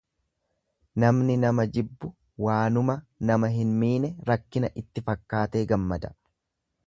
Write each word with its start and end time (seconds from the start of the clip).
Namni 1.01 1.33
nama 1.41 1.65
jibbu 1.75 2.09
waanuma 2.45 2.95
nama 3.31 3.51
hin 3.59 3.77
miine 3.83 4.11
rakkina 4.31 4.75
itti 4.83 5.07
fakkaatee 5.11 5.65
gammada. 5.73 6.13